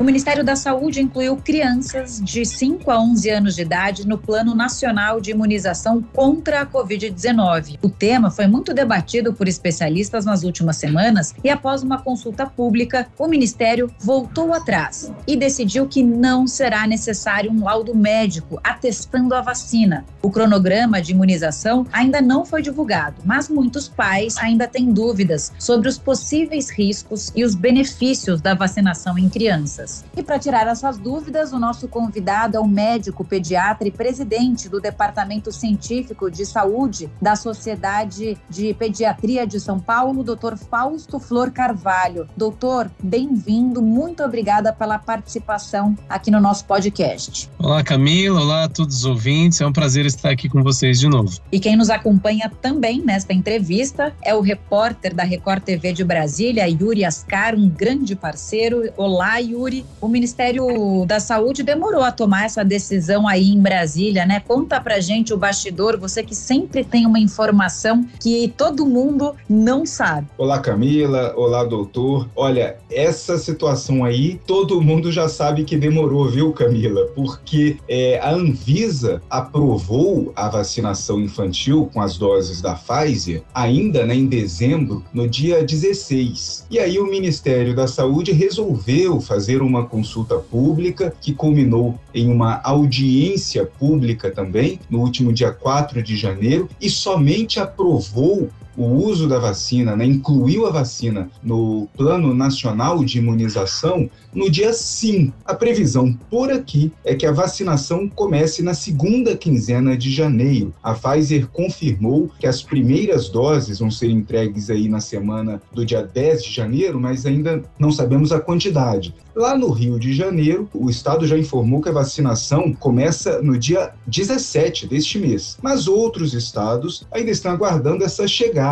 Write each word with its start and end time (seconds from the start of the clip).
O 0.00 0.04
Ministério 0.04 0.44
da 0.44 0.54
Saúde 0.54 1.02
incluiu 1.02 1.36
crianças 1.36 2.20
de 2.22 2.44
5 2.44 2.88
a 2.88 3.02
11 3.02 3.30
anos 3.30 3.56
de 3.56 3.62
idade 3.62 4.06
no 4.06 4.16
Plano 4.16 4.54
Nacional 4.54 5.20
de 5.20 5.32
Imunização 5.32 6.00
contra 6.00 6.60
a 6.60 6.66
Covid-19. 6.66 7.80
O 7.82 7.88
tema 7.88 8.30
foi 8.30 8.46
muito 8.46 8.72
debatido 8.72 9.34
por 9.34 9.48
especialistas 9.48 10.24
nas 10.24 10.44
últimas 10.44 10.76
semanas 10.76 11.34
e, 11.42 11.50
após 11.50 11.82
uma 11.82 12.00
consulta 12.00 12.46
pública, 12.46 13.08
o 13.18 13.26
Ministério 13.26 13.90
voltou 13.98 14.54
atrás 14.54 15.12
e 15.26 15.34
decidiu 15.34 15.88
que 15.88 16.00
não 16.00 16.46
será 16.46 16.86
necessário 16.86 17.50
um 17.50 17.64
laudo 17.64 17.92
médico 17.92 18.60
atestando 18.62 19.34
a 19.34 19.40
vacina. 19.40 20.04
O 20.22 20.30
cronograma 20.30 21.02
de 21.02 21.10
imunização 21.10 21.84
ainda 21.92 22.20
não 22.20 22.46
foi 22.46 22.62
divulgado, 22.62 23.20
mas 23.24 23.48
muitos 23.48 23.88
pais 23.88 24.36
ainda 24.38 24.68
têm 24.68 24.92
dúvidas 24.92 25.52
sobre 25.58 25.88
os 25.88 25.98
possíveis 25.98 26.70
riscos 26.70 27.32
e 27.34 27.42
os 27.42 27.56
benefícios 27.56 28.40
da 28.40 28.54
vacinação 28.54 29.18
em 29.18 29.28
crianças. 29.28 29.87
E 30.16 30.22
para 30.22 30.38
tirar 30.38 30.66
essas 30.66 30.98
dúvidas, 30.98 31.52
o 31.52 31.58
nosso 31.58 31.88
convidado 31.88 32.56
é 32.56 32.60
o 32.60 32.66
médico, 32.66 33.24
pediatra 33.24 33.88
e 33.88 33.90
presidente 33.90 34.68
do 34.68 34.80
Departamento 34.80 35.52
Científico 35.52 36.30
de 36.30 36.44
Saúde 36.44 37.10
da 37.20 37.36
Sociedade 37.36 38.36
de 38.48 38.74
Pediatria 38.74 39.46
de 39.46 39.60
São 39.60 39.78
Paulo, 39.78 40.22
Dr. 40.22 40.56
Fausto 40.56 41.18
Flor 41.18 41.50
Carvalho. 41.50 42.28
Doutor, 42.36 42.90
bem-vindo, 43.02 43.80
muito 43.80 44.22
obrigada 44.22 44.72
pela 44.72 44.98
participação 44.98 45.96
aqui 46.08 46.30
no 46.30 46.40
nosso 46.40 46.64
podcast. 46.64 47.48
Olá, 47.58 47.82
Camila, 47.82 48.40
olá 48.40 48.64
a 48.64 48.68
todos 48.68 48.98
os 48.98 49.04
ouvintes, 49.04 49.60
é 49.60 49.66
um 49.66 49.72
prazer 49.72 50.06
estar 50.06 50.30
aqui 50.30 50.48
com 50.48 50.62
vocês 50.62 50.98
de 50.98 51.08
novo. 51.08 51.38
E 51.50 51.60
quem 51.60 51.76
nos 51.76 51.90
acompanha 51.90 52.50
também 52.60 53.02
nesta 53.02 53.32
entrevista 53.32 54.14
é 54.22 54.34
o 54.34 54.40
repórter 54.40 55.14
da 55.14 55.22
Record 55.22 55.62
TV 55.62 55.92
de 55.92 56.04
Brasília, 56.04 56.68
Yuri 56.68 57.04
Ascar, 57.04 57.54
um 57.54 57.68
grande 57.68 58.14
parceiro. 58.14 58.82
Olá, 58.96 59.38
Yuri 59.38 59.77
o 60.00 60.08
Ministério 60.08 61.04
da 61.06 61.20
Saúde 61.20 61.62
demorou 61.62 62.02
a 62.02 62.12
tomar 62.12 62.44
essa 62.44 62.64
decisão 62.64 63.26
aí 63.26 63.50
em 63.50 63.60
Brasília, 63.60 64.24
né? 64.26 64.40
Conta 64.40 64.80
pra 64.80 65.00
gente 65.00 65.32
o 65.32 65.36
bastidor, 65.36 65.98
você 65.98 66.22
que 66.22 66.34
sempre 66.34 66.84
tem 66.84 67.06
uma 67.06 67.18
informação 67.18 68.06
que 68.20 68.52
todo 68.56 68.86
mundo 68.86 69.34
não 69.48 69.84
sabe. 69.84 70.26
Olá, 70.36 70.58
Camila. 70.58 71.34
Olá, 71.36 71.64
doutor. 71.64 72.28
Olha, 72.34 72.76
essa 72.90 73.38
situação 73.38 74.04
aí, 74.04 74.40
todo 74.46 74.80
mundo 74.80 75.10
já 75.10 75.28
sabe 75.28 75.64
que 75.64 75.76
demorou, 75.76 76.28
viu, 76.28 76.52
Camila? 76.52 77.06
Porque 77.14 77.76
é, 77.88 78.18
a 78.20 78.30
Anvisa 78.30 79.22
aprovou 79.28 80.32
a 80.34 80.48
vacinação 80.48 81.20
infantil 81.20 81.88
com 81.92 82.00
as 82.00 82.16
doses 82.16 82.60
da 82.60 82.74
Pfizer 82.74 83.42
ainda 83.54 84.04
né, 84.04 84.14
em 84.14 84.26
dezembro, 84.26 85.04
no 85.12 85.28
dia 85.28 85.64
16. 85.64 86.66
E 86.70 86.78
aí 86.78 86.98
o 86.98 87.06
Ministério 87.06 87.74
da 87.74 87.86
Saúde 87.86 88.32
resolveu 88.32 89.20
fazer 89.20 89.62
um 89.62 89.67
uma 89.68 89.86
consulta 89.86 90.36
pública 90.36 91.14
que 91.20 91.32
culminou 91.34 91.98
em 92.14 92.30
uma 92.30 92.60
audiência 92.62 93.64
pública 93.64 94.30
também 94.30 94.80
no 94.90 95.00
último 95.00 95.32
dia 95.32 95.52
4 95.52 96.02
de 96.02 96.16
janeiro 96.16 96.68
e 96.80 96.88
somente 96.88 97.60
aprovou 97.60 98.48
o 98.78 99.04
uso 99.04 99.26
da 99.26 99.40
vacina, 99.40 99.96
né, 99.96 100.06
incluiu 100.06 100.64
a 100.64 100.70
vacina 100.70 101.28
no 101.42 101.88
Plano 101.96 102.32
Nacional 102.32 103.04
de 103.04 103.18
Imunização 103.18 104.08
no 104.32 104.48
dia 104.48 104.72
5. 104.72 105.34
A 105.44 105.52
previsão 105.52 106.12
por 106.30 106.52
aqui 106.52 106.92
é 107.04 107.12
que 107.16 107.26
a 107.26 107.32
vacinação 107.32 108.08
comece 108.08 108.62
na 108.62 108.74
segunda 108.74 109.36
quinzena 109.36 109.96
de 109.96 110.12
janeiro. 110.12 110.72
A 110.80 110.94
Pfizer 110.94 111.48
confirmou 111.48 112.30
que 112.38 112.46
as 112.46 112.62
primeiras 112.62 113.28
doses 113.28 113.80
vão 113.80 113.90
ser 113.90 114.10
entregues 114.10 114.70
aí 114.70 114.88
na 114.88 115.00
semana 115.00 115.60
do 115.72 115.84
dia 115.84 116.02
10 116.02 116.44
de 116.44 116.52
janeiro, 116.52 117.00
mas 117.00 117.26
ainda 117.26 117.60
não 117.80 117.90
sabemos 117.90 118.30
a 118.30 118.38
quantidade. 118.38 119.12
Lá 119.34 119.56
no 119.56 119.70
Rio 119.70 119.98
de 119.98 120.12
Janeiro, 120.12 120.68
o 120.74 120.90
estado 120.90 121.26
já 121.26 121.38
informou 121.38 121.80
que 121.80 121.88
a 121.88 121.92
vacinação 121.92 122.72
começa 122.72 123.40
no 123.40 123.56
dia 123.56 123.92
17 124.06 124.86
deste 124.86 125.18
mês, 125.18 125.56
mas 125.62 125.86
outros 125.86 126.34
estados 126.34 127.06
ainda 127.12 127.30
estão 127.30 127.52
aguardando 127.52 128.04
essa 128.04 128.26
chegada 128.26 128.67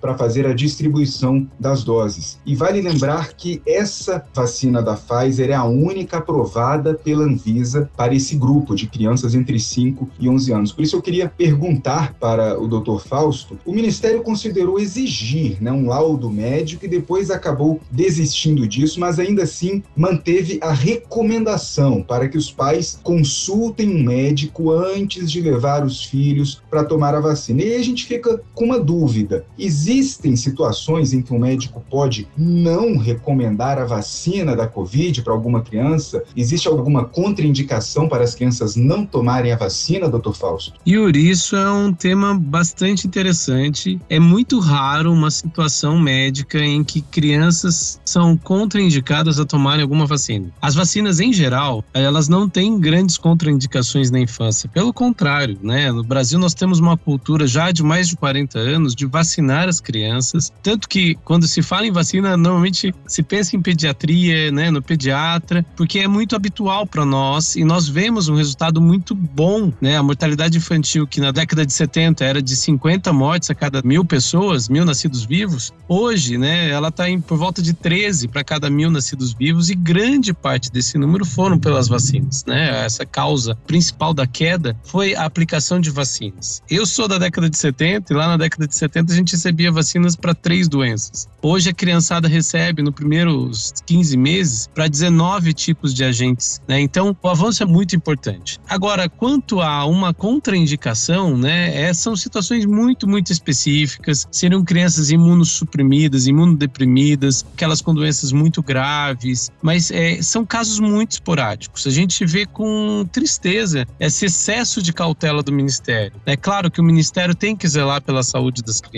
para 0.00 0.16
fazer 0.16 0.46
a 0.46 0.54
distribuição 0.54 1.46
das 1.58 1.82
doses. 1.82 2.38
E 2.44 2.54
vale 2.54 2.80
lembrar 2.80 3.32
que 3.34 3.62
essa 3.66 4.24
vacina 4.34 4.82
da 4.82 4.94
Pfizer 4.94 5.50
é 5.50 5.54
a 5.54 5.64
única 5.64 6.18
aprovada 6.18 6.94
pela 6.94 7.24
Anvisa 7.24 7.90
para 7.96 8.14
esse 8.14 8.36
grupo 8.36 8.74
de 8.74 8.86
crianças 8.86 9.34
entre 9.34 9.58
5 9.58 10.08
e 10.18 10.28
11 10.28 10.52
anos. 10.52 10.72
Por 10.72 10.82
isso 10.82 10.96
eu 10.96 11.02
queria 11.02 11.28
perguntar 11.28 12.14
para 12.14 12.60
o 12.60 12.66
Dr. 12.68 12.98
Fausto, 12.98 13.58
o 13.64 13.72
Ministério 13.72 14.22
considerou 14.22 14.78
exigir 14.78 15.62
né, 15.62 15.72
um 15.72 15.88
laudo 15.88 16.30
médico 16.30 16.84
e 16.84 16.88
depois 16.88 17.30
acabou 17.30 17.80
desistindo 17.90 18.66
disso, 18.66 19.00
mas 19.00 19.18
ainda 19.18 19.42
assim 19.42 19.82
manteve 19.96 20.58
a 20.62 20.72
recomendação 20.72 22.02
para 22.02 22.28
que 22.28 22.36
os 22.36 22.50
pais 22.50 22.98
consultem 23.02 23.88
um 23.88 24.02
médico 24.02 24.70
antes 24.72 25.30
de 25.30 25.40
levar 25.40 25.84
os 25.84 26.04
filhos 26.04 26.62
para 26.70 26.84
tomar 26.84 27.14
a 27.14 27.20
vacina. 27.20 27.62
E 27.62 27.72
aí 27.72 27.76
a 27.76 27.84
gente 27.84 28.06
fica 28.06 28.40
com 28.54 28.64
uma 28.64 28.80
dúvida: 28.80 29.37
existem 29.58 30.36
situações 30.36 31.12
em 31.12 31.22
que 31.22 31.32
o 31.32 31.38
médico 31.38 31.82
pode 31.90 32.28
não 32.36 32.96
recomendar 32.98 33.78
a 33.78 33.84
vacina 33.84 34.54
da 34.54 34.66
Covid 34.66 35.22
para 35.22 35.32
alguma 35.32 35.62
criança? 35.62 36.22
Existe 36.36 36.68
alguma 36.68 37.04
contraindicação 37.04 38.08
para 38.08 38.24
as 38.24 38.34
crianças 38.34 38.76
não 38.76 39.04
tomarem 39.04 39.52
a 39.52 39.56
vacina, 39.56 40.08
doutor 40.08 40.34
Fausto? 40.34 40.72
Yuri, 40.86 41.28
isso 41.28 41.56
é 41.56 41.70
um 41.70 41.92
tema 41.92 42.38
bastante 42.38 43.06
interessante. 43.06 44.00
É 44.08 44.18
muito 44.18 44.58
raro 44.58 45.12
uma 45.12 45.30
situação 45.30 45.98
médica 45.98 46.58
em 46.58 46.82
que 46.84 47.00
crianças 47.00 48.00
são 48.04 48.36
contraindicadas 48.36 49.38
a 49.38 49.44
tomarem 49.44 49.82
alguma 49.82 50.06
vacina. 50.06 50.50
As 50.60 50.74
vacinas, 50.74 51.20
em 51.20 51.32
geral, 51.32 51.84
elas 51.92 52.28
não 52.28 52.48
têm 52.48 52.78
grandes 52.78 53.18
contraindicações 53.18 54.10
na 54.10 54.20
infância. 54.20 54.68
Pelo 54.68 54.92
contrário, 54.92 55.58
né? 55.62 55.90
No 55.92 56.02
Brasil, 56.02 56.38
nós 56.38 56.54
temos 56.54 56.78
uma 56.78 56.96
cultura 56.96 57.46
já 57.46 57.70
de 57.70 57.82
mais 57.82 58.08
de 58.08 58.16
40 58.16 58.58
anos 58.58 58.94
de 58.94 59.06
vacinar 59.28 59.68
as 59.68 59.80
crianças. 59.80 60.50
Tanto 60.62 60.88
que, 60.88 61.14
quando 61.24 61.46
se 61.46 61.60
fala 61.60 61.86
em 61.86 61.92
vacina, 61.92 62.36
normalmente 62.36 62.94
se 63.06 63.22
pensa 63.22 63.54
em 63.54 63.60
pediatria, 63.60 64.50
né? 64.50 64.70
No 64.70 64.80
pediatra, 64.80 65.64
porque 65.76 65.98
é 65.98 66.08
muito 66.08 66.34
habitual 66.34 66.86
para 66.86 67.04
nós 67.04 67.54
e 67.54 67.64
nós 67.64 67.88
vemos 67.88 68.28
um 68.28 68.34
resultado 68.34 68.80
muito 68.80 69.14
bom, 69.14 69.70
né? 69.80 69.98
A 69.98 70.02
mortalidade 70.02 70.56
infantil, 70.56 71.06
que 71.06 71.20
na 71.20 71.30
década 71.30 71.66
de 71.66 71.72
70 71.72 72.24
era 72.24 72.40
de 72.40 72.56
50 72.56 73.12
mortes 73.12 73.50
a 73.50 73.54
cada 73.54 73.82
mil 73.82 74.04
pessoas, 74.04 74.68
mil 74.68 74.84
nascidos 74.84 75.24
vivos, 75.24 75.72
hoje, 75.86 76.38
né? 76.38 76.70
Ela 76.70 76.88
está 76.88 77.04
por 77.26 77.36
volta 77.36 77.60
de 77.60 77.74
13 77.74 78.28
para 78.28 78.42
cada 78.42 78.70
mil 78.70 78.90
nascidos 78.90 79.32
vivos 79.32 79.68
e 79.68 79.74
grande 79.74 80.32
parte 80.32 80.70
desse 80.72 80.96
número 80.96 81.24
foram 81.24 81.58
pelas 81.58 81.88
vacinas, 81.88 82.44
né? 82.46 82.84
Essa 82.84 83.04
causa 83.04 83.54
principal 83.66 84.14
da 84.14 84.26
queda 84.26 84.76
foi 84.84 85.14
a 85.14 85.24
aplicação 85.24 85.80
de 85.80 85.90
vacinas. 85.90 86.62
Eu 86.70 86.86
sou 86.86 87.06
da 87.06 87.18
década 87.18 87.50
de 87.50 87.58
70 87.58 88.12
e 88.12 88.16
lá 88.16 88.28
na 88.28 88.36
década 88.36 88.66
de 88.66 88.74
70 88.74 89.07
a 89.12 89.16
gente 89.16 89.32
recebia 89.32 89.70
vacinas 89.70 90.16
para 90.16 90.34
três 90.34 90.68
doenças. 90.68 91.28
Hoje 91.42 91.70
a 91.70 91.74
criançada 91.74 92.28
recebe 92.28 92.82
no 92.82 92.92
primeiros 92.92 93.72
15 93.86 94.16
meses 94.16 94.68
para 94.74 94.88
19 94.88 95.52
tipos 95.52 95.94
de 95.94 96.04
agentes, 96.04 96.60
né? 96.66 96.80
Então 96.80 97.16
o 97.22 97.28
avanço 97.28 97.62
é 97.62 97.66
muito 97.66 97.94
importante. 97.94 98.58
Agora, 98.68 99.08
quanto 99.08 99.60
a 99.60 99.84
uma 99.84 100.12
contraindicação, 100.12 101.36
né? 101.36 101.82
É, 101.82 101.94
são 101.94 102.16
situações 102.16 102.64
muito, 102.64 103.08
muito 103.08 103.32
específicas. 103.32 104.26
Seriam 104.30 104.64
crianças 104.64 105.10
imunossuprimidas, 105.10 106.26
imunodeprimidas, 106.26 107.44
aquelas 107.54 107.80
com 107.80 107.94
doenças 107.94 108.32
muito 108.32 108.62
graves, 108.62 109.50
mas 109.62 109.90
é, 109.90 110.20
são 110.22 110.44
casos 110.44 110.78
muito 110.80 111.12
esporádicos. 111.12 111.86
A 111.86 111.90
gente 111.90 112.24
vê 112.24 112.46
com 112.46 113.06
tristeza 113.10 113.86
esse 113.98 114.26
excesso 114.26 114.82
de 114.82 114.92
cautela 114.92 115.42
do 115.42 115.52
Ministério. 115.52 116.12
É 116.26 116.36
claro 116.36 116.70
que 116.70 116.80
o 116.80 116.84
Ministério 116.84 117.34
tem 117.34 117.56
que 117.56 117.68
zelar 117.68 118.02
pela 118.02 118.22
saúde 118.22 118.62
das 118.62 118.80
crianças, 118.80 118.97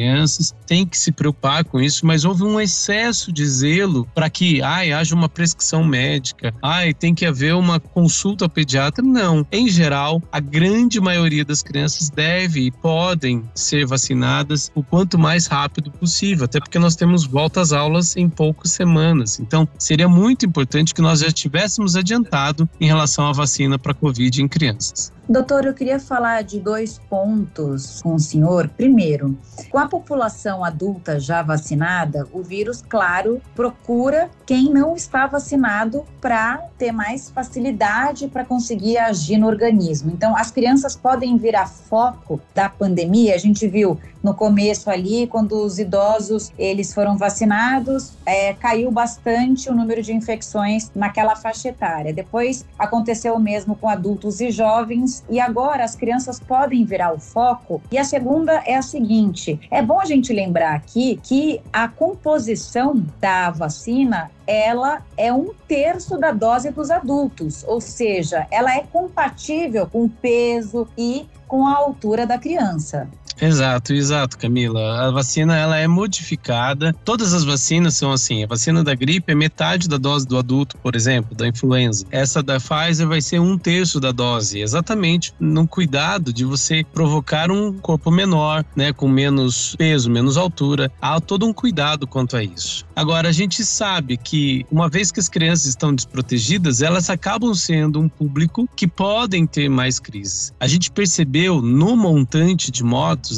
tem 0.67 0.87
que 0.87 0.97
se 0.97 1.13
preocupar 1.13 1.65
com 1.65 1.81
isso, 1.81 2.07
mas 2.07 2.25
houve 2.25 2.43
um 2.45 2.61
excesso 2.61 3.33
de 3.33 3.47
zelo 3.47 4.07
para 4.15 4.31
que 4.31 4.63
ai, 4.63 4.93
haja 4.93 5.15
uma 5.15 5.29
prescrição 5.29 5.85
médica, 5.85 6.55
ai, 6.63 6.95
tem 6.95 7.15
que 7.15 7.27
haver 7.27 7.55
uma 7.55 7.81
consulta 7.81 8.49
pediatra. 8.49 9.05
Não. 9.05 9.47
Em 9.51 9.69
geral, 9.69 10.23
a 10.31 10.41
grande 10.41 11.01
maioria 11.01 11.45
das 11.45 11.63
crianças 11.63 12.09
deve 12.11 12.67
e 12.67 12.71
podem 12.71 13.43
ser 13.55 13.87
vacinadas 13.87 14.71
o 14.75 14.83
quanto 14.83 15.19
mais 15.19 15.47
rápido 15.47 15.91
possível, 15.91 16.45
até 16.45 16.61
porque 16.61 16.79
nós 16.79 16.97
temos 16.97 17.25
volta 17.25 17.61
às 17.61 17.73
aulas 17.73 18.17
em 18.17 18.29
poucas 18.29 18.73
semanas. 18.73 19.41
Então, 19.41 19.69
seria 19.79 20.09
muito 20.09 20.47
importante 20.47 20.95
que 20.95 21.03
nós 21.03 21.21
já 21.21 21.31
tivéssemos 21.31 21.97
adiantado 21.97 22.69
em 22.81 22.87
relação 22.87 23.27
à 23.27 23.33
vacina 23.33 23.79
para 23.79 23.95
Covid 23.95 24.43
em 24.43 24.49
crianças. 24.49 25.13
Doutor, 25.31 25.65
eu 25.65 25.73
queria 25.73 26.01
falar 26.01 26.43
de 26.43 26.59
dois 26.59 26.99
pontos 27.09 28.03
com 28.03 28.17
o 28.17 28.19
senhor. 28.19 28.69
Primeiro, 28.69 29.39
com 29.71 29.79
a 29.79 29.87
população 29.87 30.65
adulta 30.65 31.21
já 31.21 31.41
vacinada, 31.41 32.27
o 32.33 32.43
vírus, 32.43 32.83
claro, 32.83 33.41
procura 33.55 34.29
quem 34.45 34.65
não 34.65 34.97
está 34.97 35.29
vacinado 35.29 36.05
para 36.21 36.57
ter 36.77 36.91
mais 36.91 37.31
facilidade 37.31 38.27
para 38.27 38.45
conseguir 38.45 38.99
agir 38.99 39.39
no 39.39 39.47
organismo. 39.47 40.11
Então, 40.11 40.37
as 40.37 40.51
crianças 40.51 40.97
podem 40.97 41.37
virar 41.37 41.69
foco 41.69 42.41
da 42.53 42.69
pandemia. 42.69 43.37
A 43.37 43.39
gente 43.39 43.69
viu 43.69 44.01
no 44.23 44.35
começo 44.35 44.91
ali, 44.91 45.27
quando 45.27 45.53
os 45.65 45.79
idosos 45.79 46.53
eles 46.59 46.93
foram 46.93 47.17
vacinados, 47.17 48.13
é, 48.27 48.53
caiu 48.55 48.91
bastante 48.91 49.71
o 49.71 49.75
número 49.75 50.03
de 50.03 50.13
infecções 50.13 50.91
naquela 50.95 51.37
faixa 51.37 51.69
etária. 51.69 52.13
Depois 52.13 52.65
aconteceu 52.79 53.35
o 53.35 53.41
mesmo 53.41 53.75
com 53.75 53.89
adultos 53.89 54.41
e 54.41 54.51
jovens, 54.51 55.20
e 55.29 55.41
agora 55.41 55.85
as 55.85 55.95
crianças 55.95 56.41
podem 56.41 56.85
virar 56.85 57.13
o 57.13 57.19
foco. 57.19 57.83
E 57.91 57.99
a 57.99 58.05
segunda 58.05 58.63
é 58.67 58.77
a 58.77 58.83
seguinte: 58.83 59.61
é 59.71 59.83
bom 59.83 60.01
a 60.01 60.05
gente 60.05 60.33
lembrar 60.33 60.75
aqui 60.75 61.21
que 61.23 61.61
a 61.73 61.89
composição 61.89 63.05
da 63.21 63.51
vacina 63.51 64.31
ela 64.47 65.03
é 65.17 65.33
um 65.33 65.51
terço 65.69 66.19
da 66.19 66.33
dose 66.33 66.71
dos 66.71 66.91
adultos, 66.91 67.65
ou 67.69 67.81
seja, 67.81 68.47
ela 68.51 68.75
é 68.75 68.83
compatível 68.83 69.87
com 69.87 70.05
o 70.05 70.09
peso 70.09 70.89
e 70.99 71.29
com 71.47 71.67
a 71.67 71.77
altura 71.77 72.27
da 72.27 72.39
criança. 72.39 73.09
Exato, 73.41 73.95
exato, 73.95 74.37
Camila. 74.37 75.07
A 75.07 75.11
vacina 75.11 75.57
ela 75.57 75.79
é 75.79 75.87
modificada. 75.87 76.95
Todas 77.05 77.33
as 77.33 77.43
vacinas 77.43 77.95
são 77.95 78.13
assim. 78.13 78.45
A 78.45 78.47
vacina 78.47 78.85
da 78.85 78.95
gripe 78.95 79.33
é 79.33 79.35
metade 79.35 79.89
da 79.89 79.97
dose 79.97 80.27
do 80.27 80.37
adulto, 80.37 80.77
por 80.79 80.95
exemplo, 80.95 81.35
da 81.35 81.49
influenza. 81.49 82.05
Essa 82.11 82.43
da 82.43 82.59
Pfizer 82.59 83.09
vai 83.09 83.21
ser 83.21 83.41
um 83.41 83.57
terço 83.57 83.99
da 83.99 84.13
dose, 84.13 84.61
exatamente 84.61 85.33
no 85.41 85.67
cuidado 85.67 86.33
de 86.33 86.45
você 86.45 86.85
provocar 86.93 87.51
um 87.51 87.73
corpo 87.73 88.11
menor, 88.11 88.65
né, 88.77 88.93
com 88.93 89.09
menos 89.09 89.75
peso, 89.77 90.11
menos 90.11 90.37
altura. 90.37 90.93
Há 91.01 91.21
todo 91.21 91.47
um 91.47 91.53
cuidado 91.53 92.07
quanto 92.07 92.37
a 92.37 92.43
isso. 92.43 92.85
Agora 92.95 93.29
a 93.29 93.33
gente 93.33 93.65
sabe 93.65 94.19
que 94.19 94.67
uma 94.71 94.89
vez 94.89 95.11
que 95.11 95.21
as 95.21 95.29
crianças 95.29 95.67
estão 95.67 95.95
desprotegidas, 95.95 96.83
elas 96.83 97.09
acabam 97.09 97.55
sendo 97.55 97.99
um 97.99 98.09
público 98.09 98.69
que 98.77 98.87
podem 98.87 99.47
ter 99.47 99.71
mais 99.71 99.99
crises. 99.99 100.53
A 100.61 100.67
gente 100.67 100.91
percebeu 100.91 101.63
no 101.63 101.97
montante 101.97 102.71
de 102.71 102.85